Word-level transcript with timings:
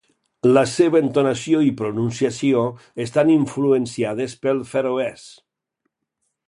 La 0.49 0.61
seva 0.69 1.01
entonació 1.07 1.59
i 1.67 1.73
pronunciació 1.81 2.63
estan 3.05 3.31
influenciades 3.37 4.37
pel 4.47 4.65
feroès. 4.75 5.29